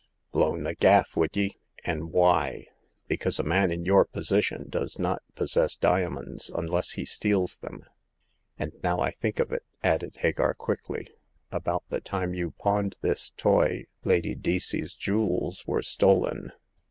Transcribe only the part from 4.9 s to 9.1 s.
not pos sess diamonds, unless he steals them. And now